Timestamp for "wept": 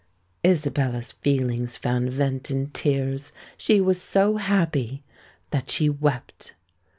5.91-6.55